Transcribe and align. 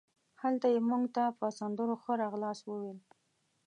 هلته 0.41 0.67
یې 0.73 0.79
مونږ 0.89 1.03
ته 1.15 1.23
په 1.39 1.45
سندرو 1.59 1.95
ښه 2.03 2.13
راغلاست 2.23 2.63
وویل. 2.65 2.99